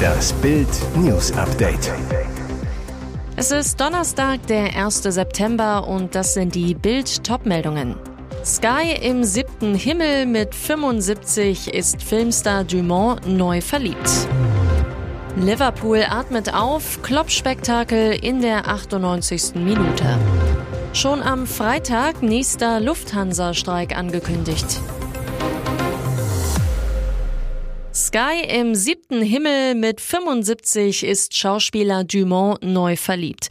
[0.00, 1.92] Das Bild News Update.
[3.36, 5.02] Es ist Donnerstag, der 1.
[5.02, 7.96] September und das sind die Bild Topmeldungen.
[8.44, 14.10] Sky im siebten Himmel mit 75 ist Filmstar Dumont neu verliebt.
[15.36, 19.54] Liverpool atmet auf, Klopp-Spektakel in der 98.
[19.54, 20.18] Minute.
[20.92, 24.80] Schon am Freitag nächster Lufthansa-Streik angekündigt.
[28.12, 33.50] Sky im siebten Himmel mit 75 ist Schauspieler Dumont neu verliebt.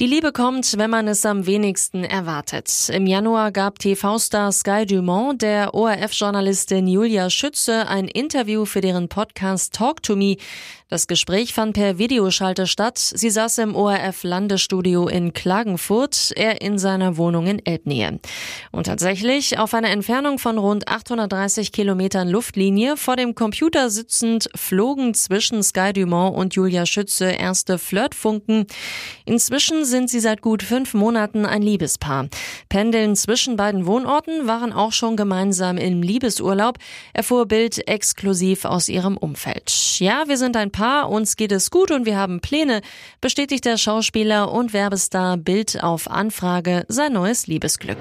[0.00, 2.90] Die Liebe kommt, wenn man es am wenigsten erwartet.
[2.92, 9.74] Im Januar gab TV-Star Sky Dumont der ORF-Journalistin Julia Schütze ein Interview für deren Podcast
[9.74, 10.38] Talk to Me.
[10.90, 12.98] Das Gespräch fand per Videoschalte statt.
[12.98, 18.18] Sie saß im ORF-Landesstudio in Klagenfurt, er in seiner Wohnung in Elbnähe.
[18.72, 25.12] Und tatsächlich, auf einer Entfernung von rund 830 Kilometern Luftlinie vor dem Computer sitzend, flogen
[25.12, 28.66] zwischen Sky Dumont und Julia Schütze erste Flirtfunken.
[29.26, 32.28] Inzwischen sind sie seit gut fünf Monaten ein Liebespaar.
[32.70, 36.78] Pendeln zwischen beiden Wohnorten waren auch schon gemeinsam im Liebesurlaub,
[37.12, 39.70] erfuhr Bild exklusiv aus ihrem Umfeld.
[39.98, 42.80] Ja, wir sind ein Paar, uns geht es gut und wir haben Pläne,
[43.20, 47.98] bestätigt der Schauspieler und Werbestar Bild auf Anfrage sein neues Liebesglück.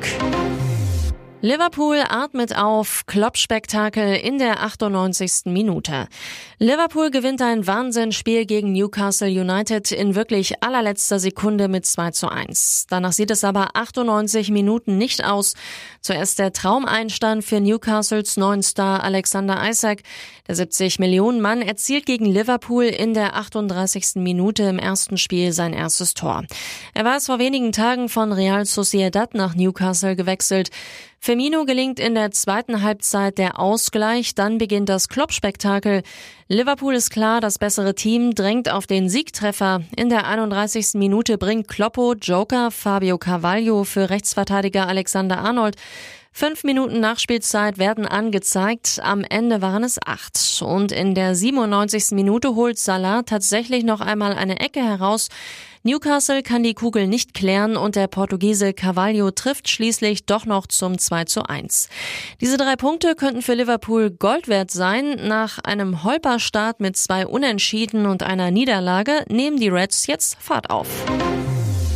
[1.41, 5.45] Liverpool atmet auf, Klopp-Spektakel in der 98.
[5.45, 6.09] Minute.
[6.57, 12.87] Liverpool gewinnt ein Wahnsinnsspiel gegen Newcastle United in wirklich allerletzter Sekunde mit 2 zu 1.
[12.89, 15.53] Danach sieht es aber 98 Minuten nicht aus.
[16.01, 20.03] Zuerst der Traumeinstand für Newcastles neuen Star Alexander Isaac.
[20.49, 24.15] Der 70 Millionen Mann erzielt gegen Liverpool in der 38.
[24.15, 26.43] Minute im ersten Spiel sein erstes Tor.
[26.95, 30.71] Er war es vor wenigen Tagen von Real Sociedad nach Newcastle gewechselt.
[31.19, 36.01] Firmino gelingt in der zweiten Halbzeit der Ausgleich, dann beginnt das Klopp-Spektakel.
[36.47, 39.83] Liverpool ist klar, das bessere Team drängt auf den Siegtreffer.
[39.95, 40.95] In der 31.
[40.95, 45.75] Minute bringt Kloppo Joker Fabio Carvalho für Rechtsverteidiger Alexander Arnold.
[46.31, 48.99] Fünf Minuten Nachspielzeit werden angezeigt.
[49.03, 50.61] Am Ende waren es acht.
[50.61, 52.11] Und in der 97.
[52.11, 55.27] Minute holt Salah tatsächlich noch einmal eine Ecke heraus.
[55.83, 60.97] Newcastle kann die Kugel nicht klären und der Portugiese Carvalho trifft schließlich doch noch zum
[60.97, 61.87] 2 zu 1.
[62.41, 65.15] Diese drei Punkte könnten für Liverpool Gold wert sein.
[65.27, 70.87] Nach einem Holperstart mit zwei Unentschieden und einer Niederlage nehmen die Reds jetzt Fahrt auf.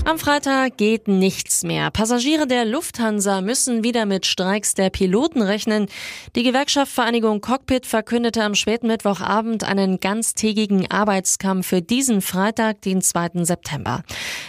[0.05, 1.89] Am Freitag geht nichts mehr.
[1.89, 5.87] Passagiere der Lufthansa müssen wieder mit Streiks der Piloten rechnen.
[6.35, 13.45] Die Gewerkschaftsvereinigung Cockpit verkündete am späten Mittwochabend einen ganztägigen Arbeitskampf für diesen Freitag, den 2.
[13.45, 14.03] September.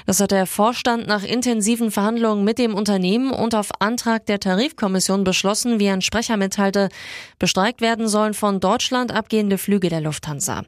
[0.07, 5.23] Das hat der Vorstand nach intensiven Verhandlungen mit dem Unternehmen und auf Antrag der Tarifkommission
[5.23, 6.89] beschlossen, wie ein Sprecher mitteilte.
[7.39, 10.65] Bestreikt werden sollen von Deutschland abgehende Flüge der Lufthansa.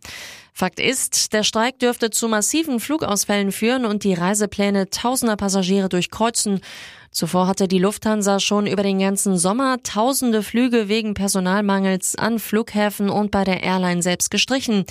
[0.59, 6.63] Fakt ist, der Streik dürfte zu massiven Flugausfällen führen und die Reisepläne tausender Passagiere durchkreuzen.
[7.11, 13.11] Zuvor hatte die Lufthansa schon über den ganzen Sommer tausende Flüge wegen Personalmangels an Flughäfen
[13.11, 14.87] und bei der Airline selbst gestrichen.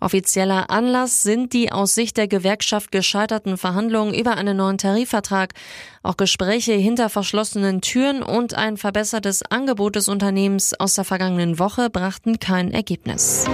[0.00, 5.54] Offizieller Anlass sind die aus Sicht der Gewerkschaft gescheiterten Verhandlungen über einen neuen Tarifvertrag.
[6.02, 11.88] Auch Gespräche hinter verschlossenen Türen und ein verbessertes Angebot des Unternehmens aus der vergangenen Woche
[11.88, 13.46] brachten kein Ergebnis.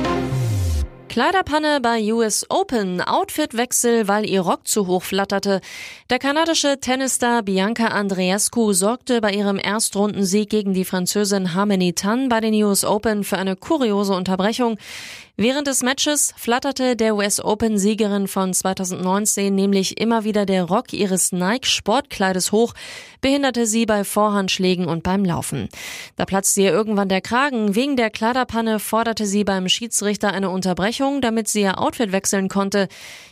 [1.13, 5.61] Kleiderpanne bei US Open, Outfitwechsel, weil ihr Rock zu hoch flatterte.
[6.09, 12.41] Der kanadische Tennisstar Bianca Andreescu sorgte bei ihrem Erstrundensieg gegen die Französin Harmony Tan bei
[12.41, 14.79] den US Open für eine kuriose Unterbrechung.
[15.45, 20.93] Während des Matches flatterte der US Open Siegerin von 2019 nämlich immer wieder der Rock
[20.93, 22.75] ihres Nike Sportkleides hoch,
[23.21, 25.69] behinderte sie bei Vorhandschlägen und beim Laufen.
[26.15, 27.75] Da platzte ihr irgendwann der Kragen.
[27.75, 32.87] Wegen der Kleiderpanne forderte sie beim Schiedsrichter eine Unterbrechung, damit sie ihr Outfit wechseln konnte.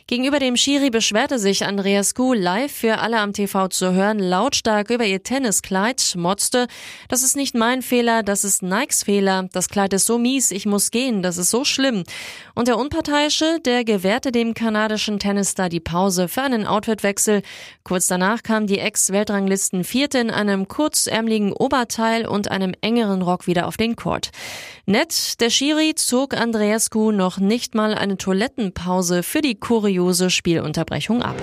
[0.09, 4.91] Gegenüber dem Schiri beschwerte sich Andreas Kuh live für alle am TV zu hören lautstark
[4.91, 6.67] über ihr Tenniskleid, motzte,
[7.07, 10.67] das ist nicht mein Fehler, das ist Nikes Fehler, das Kleid ist so mies, ich
[10.67, 12.05] muss gehen, das ist so schlimm schlimm.
[12.55, 17.43] Und der Unparteiische, der gewährte dem kanadischen Tennisstar die Pause für einen Outfitwechsel.
[17.85, 23.67] Kurz danach kam die Ex-Weltranglisten Vierte in einem kurzärmeligen Oberteil und einem engeren Rock wieder
[23.67, 24.31] auf den Court.
[24.87, 31.37] Nett, der Schiri zog Andreescu noch nicht mal eine Toilettenpause für die kuriose Spielunterbrechung ab.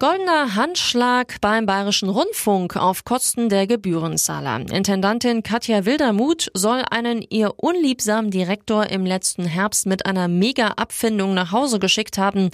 [0.00, 4.56] Goldener Handschlag beim Bayerischen Rundfunk auf Kosten der Gebührenzahler.
[4.72, 11.52] Intendantin Katja Wildermuth soll einen ihr unliebsamen Direktor im letzten Herbst mit einer Mega-Abfindung nach
[11.52, 12.50] Hause geschickt haben.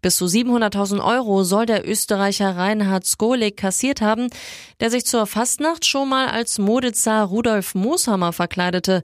[0.00, 4.28] Bis zu 700.000 Euro soll der Österreicher Reinhard Skolik kassiert haben,
[4.80, 9.02] der sich zur Fastnacht schon mal als Modezar Rudolf Mooshammer verkleidete.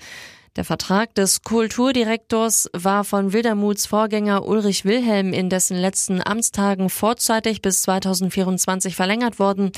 [0.57, 7.61] Der Vertrag des Kulturdirektors war von Wildermuths Vorgänger Ulrich Wilhelm in dessen letzten Amtstagen vorzeitig
[7.61, 9.71] bis 2024 verlängert worden.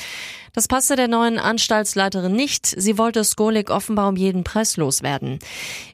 [0.52, 2.66] Das passte der neuen Anstaltsleiterin nicht.
[2.66, 5.40] Sie wollte Skolik offenbar um jeden Preis loswerden.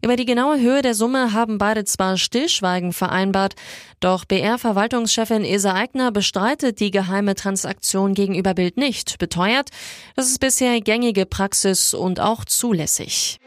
[0.02, 3.54] Über die genaue Höhe der Summe haben beide zwar Stillschweigen vereinbart,
[4.00, 9.70] doch BR-Verwaltungschefin Esa Eigner bestreitet die geheime Transaktion gegenüber Bild nicht, beteuert,
[10.14, 13.40] das ist bisher gängige Praxis und auch zulässig.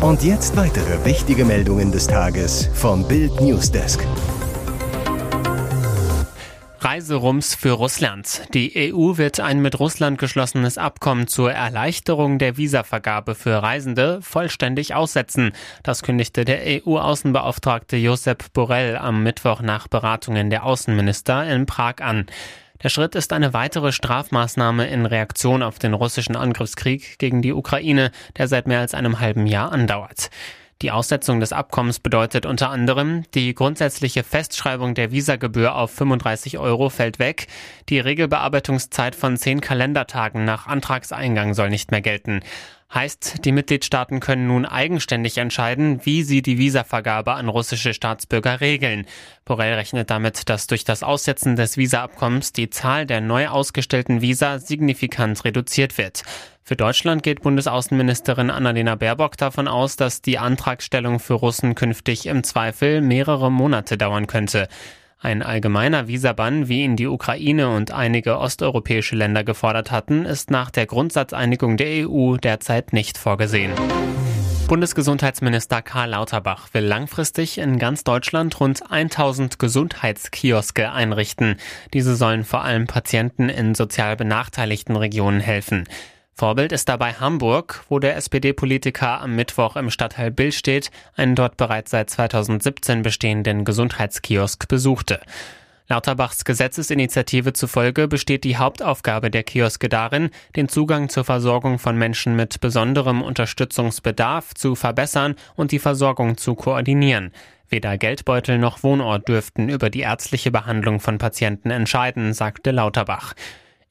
[0.00, 4.06] Und jetzt weitere wichtige Meldungen des Tages vom Bild Newsdesk.
[6.84, 8.42] Reiserums für Russland.
[8.52, 14.94] Die EU wird ein mit Russland geschlossenes Abkommen zur Erleichterung der Visavergabe für Reisende vollständig
[14.94, 15.52] aussetzen.
[15.82, 22.26] Das kündigte der EU-Außenbeauftragte Josep Borrell am Mittwoch nach Beratungen der Außenminister in Prag an.
[22.84, 28.10] Der Schritt ist eine weitere Strafmaßnahme in Reaktion auf den russischen Angriffskrieg gegen die Ukraine,
[28.36, 30.28] der seit mehr als einem halben Jahr andauert.
[30.82, 36.90] Die Aussetzung des Abkommens bedeutet unter anderem, die grundsätzliche Festschreibung der Visagebühr auf 35 Euro
[36.90, 37.46] fällt weg,
[37.88, 42.40] die Regelbearbeitungszeit von zehn Kalendertagen nach Antragseingang soll nicht mehr gelten.
[42.92, 49.06] Heißt, die Mitgliedstaaten können nun eigenständig entscheiden, wie sie die Visavergabe an russische Staatsbürger regeln.
[49.44, 54.58] Borrell rechnet damit, dass durch das Aussetzen des Visaabkommens die Zahl der neu ausgestellten Visa
[54.58, 56.22] signifikant reduziert wird.
[56.62, 62.42] Für Deutschland geht Bundesaußenministerin Annalena Baerbock davon aus, dass die Antragstellung für Russen künftig im
[62.42, 64.68] Zweifel mehrere Monate dauern könnte.
[65.24, 70.70] Ein allgemeiner Visabann, wie ihn die Ukraine und einige osteuropäische Länder gefordert hatten, ist nach
[70.70, 73.72] der Grundsatzeinigung der EU derzeit nicht vorgesehen.
[74.68, 81.56] Bundesgesundheitsminister Karl Lauterbach will langfristig in ganz Deutschland rund 1000 Gesundheitskioske einrichten.
[81.94, 85.88] Diese sollen vor allem Patienten in sozial benachteiligten Regionen helfen.
[86.36, 91.92] Vorbild ist dabei Hamburg, wo der SPD-Politiker am Mittwoch im Stadtteil Billstedt einen dort bereits
[91.92, 95.20] seit 2017 bestehenden Gesundheitskiosk besuchte.
[95.86, 102.34] Lauterbachs Gesetzesinitiative zufolge besteht die Hauptaufgabe der Kioske darin, den Zugang zur Versorgung von Menschen
[102.34, 107.32] mit besonderem Unterstützungsbedarf zu verbessern und die Versorgung zu koordinieren.
[107.68, 113.34] Weder Geldbeutel noch Wohnort dürften über die ärztliche Behandlung von Patienten entscheiden, sagte Lauterbach.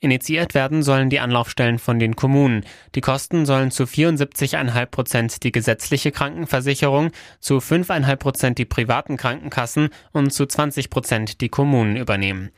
[0.03, 2.65] Initiiert werden sollen die Anlaufstellen von den Kommunen.
[2.93, 9.91] Die Kosten sollen zu 74,5 Prozent die gesetzliche Krankenversicherung, zu 5,5 Prozent die privaten Krankenkassen
[10.11, 12.51] und zu 20 Prozent die Kommunen übernehmen.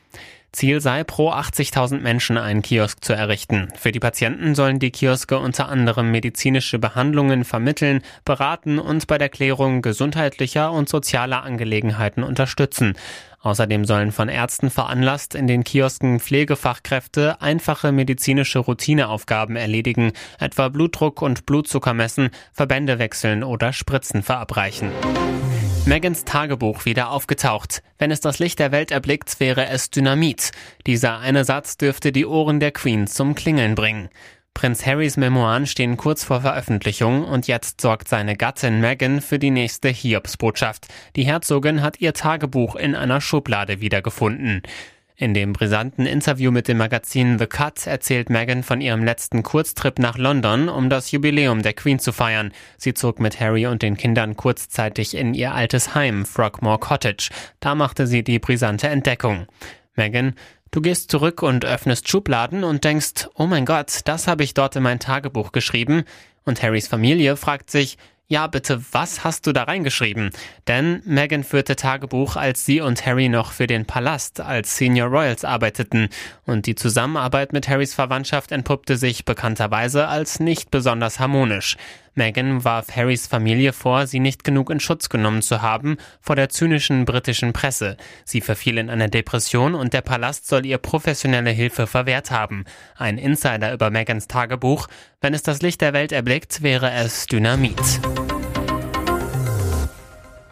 [0.52, 3.68] Ziel sei, pro 80.000 Menschen einen Kiosk zu errichten.
[3.76, 9.28] Für die Patienten sollen die Kioske unter anderem medizinische Behandlungen vermitteln, beraten und bei der
[9.28, 12.94] Klärung gesundheitlicher und sozialer Angelegenheiten unterstützen.
[13.46, 21.22] Außerdem sollen von Ärzten veranlasst in den Kiosken Pflegefachkräfte einfache medizinische Routineaufgaben erledigen, etwa Blutdruck
[21.22, 24.90] und Blutzucker messen, Verbände wechseln oder Spritzen verabreichen.
[25.86, 27.80] Megans Tagebuch wieder aufgetaucht.
[27.96, 30.50] Wenn es das Licht der Welt erblickt, wäre es Dynamit.
[30.84, 34.08] Dieser eine Satz dürfte die Ohren der Queen zum Klingeln bringen.
[34.52, 39.52] Prinz Harrys Memoiren stehen kurz vor Veröffentlichung und jetzt sorgt seine Gattin Meghan für die
[39.52, 40.88] nächste Hiobsbotschaft.
[41.14, 44.62] Die Herzogin hat ihr Tagebuch in einer Schublade wiedergefunden.
[45.18, 49.98] In dem brisanten Interview mit dem Magazin The Cut erzählt Meghan von ihrem letzten Kurztrip
[49.98, 52.52] nach London, um das Jubiläum der Queen zu feiern.
[52.76, 57.30] Sie zog mit Harry und den Kindern kurzzeitig in ihr altes Heim, Frogmore Cottage.
[57.60, 59.46] Da machte sie die brisante Entdeckung.
[59.94, 60.34] Meghan,
[60.70, 64.76] du gehst zurück und öffnest Schubladen und denkst, oh mein Gott, das habe ich dort
[64.76, 66.04] in mein Tagebuch geschrieben.
[66.44, 67.96] Und Harrys Familie fragt sich,
[68.28, 70.30] ja, bitte, was hast du da reingeschrieben?
[70.66, 75.44] Denn Meghan führte Tagebuch, als sie und Harry noch für den Palast als Senior Royals
[75.44, 76.08] arbeiteten.
[76.44, 81.76] Und die Zusammenarbeit mit Harrys Verwandtschaft entpuppte sich bekannterweise als nicht besonders harmonisch.
[82.16, 86.48] Meghan warf Harrys Familie vor, sie nicht genug in Schutz genommen zu haben vor der
[86.48, 87.96] zynischen britischen Presse.
[88.24, 92.64] Sie verfiel in eine Depression und der Palast soll ihr professionelle Hilfe verwehrt haben.
[92.96, 94.88] Ein Insider über Megans Tagebuch.
[95.20, 98.00] Wenn es das Licht der Welt erblickt, wäre es Dynamit.